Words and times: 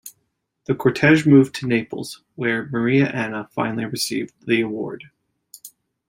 The 0.65 0.73
cortege 0.73 1.27
moved 1.27 1.53
to 1.57 1.67
Naples, 1.67 2.23
where 2.33 2.65
Maria 2.71 3.07
Anna 3.09 3.47
finally 3.53 3.85
received 3.85 4.33
the 4.47 4.59
award. 4.59 5.11